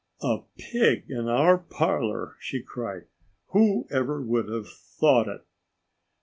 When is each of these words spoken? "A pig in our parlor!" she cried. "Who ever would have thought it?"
"A 0.23 0.39
pig 0.57 1.11
in 1.11 1.27
our 1.27 1.59
parlor!" 1.59 2.35
she 2.39 2.59
cried. 2.59 3.05
"Who 3.49 3.85
ever 3.91 4.19
would 4.19 4.49
have 4.49 4.67
thought 4.67 5.27
it?" 5.27 5.45